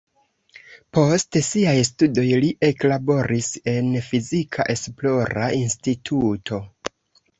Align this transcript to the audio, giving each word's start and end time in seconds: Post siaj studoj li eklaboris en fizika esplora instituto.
Post 0.97 1.37
siaj 1.47 1.75
studoj 1.89 2.23
li 2.45 2.49
eklaboris 2.69 3.51
en 3.75 3.93
fizika 4.09 4.67
esplora 4.75 5.51
instituto. 5.63 6.65